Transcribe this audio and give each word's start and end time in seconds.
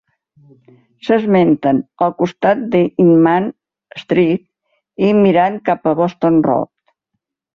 S'esmenten 1.07 1.81
"al 2.05 2.15
costat 2.21 2.63
d'Inman 2.75 3.51
Street" 4.05 4.49
i 5.09 5.13
"mirant 5.21 5.61
cap 5.71 5.87
a 5.93 5.97
Boston 6.03 6.43
Road". 6.51 6.73